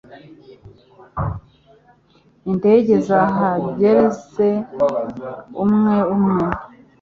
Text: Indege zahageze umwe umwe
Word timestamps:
Indege 2.49 2.93
zahageze 3.07 4.49
umwe 5.63 5.97
umwe 6.15 6.43